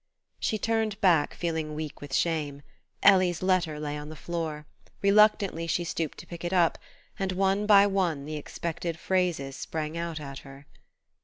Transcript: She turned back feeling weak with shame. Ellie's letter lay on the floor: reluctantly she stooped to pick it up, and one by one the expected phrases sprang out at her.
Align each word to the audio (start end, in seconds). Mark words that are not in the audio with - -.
She 0.39 0.57
turned 0.57 0.99
back 0.99 1.35
feeling 1.35 1.75
weak 1.75 2.01
with 2.01 2.15
shame. 2.15 2.63
Ellie's 3.03 3.43
letter 3.43 3.79
lay 3.79 3.99
on 3.99 4.09
the 4.09 4.15
floor: 4.15 4.65
reluctantly 5.03 5.67
she 5.67 5.83
stooped 5.83 6.17
to 6.17 6.25
pick 6.25 6.43
it 6.43 6.51
up, 6.51 6.79
and 7.19 7.33
one 7.33 7.67
by 7.67 7.85
one 7.85 8.25
the 8.25 8.35
expected 8.35 8.97
phrases 8.97 9.55
sprang 9.55 9.95
out 9.95 10.19
at 10.19 10.39
her. 10.39 10.65